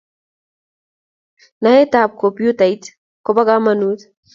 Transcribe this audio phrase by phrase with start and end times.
[1.61, 2.83] naet ap kopyutait
[3.25, 3.99] kopo kamanut